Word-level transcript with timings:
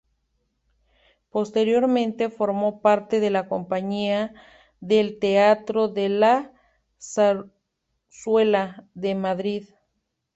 Posteriormente 1.29 2.31
formó 2.31 2.81
parte 2.81 3.19
de 3.19 3.29
la 3.29 3.47
Compañía 3.47 4.33
del 4.79 5.19
Teatro 5.19 5.89
de 5.89 6.09
la 6.09 6.53
Zarzuela 6.99 8.83
de 8.95 9.13
Madrid. 9.13 9.65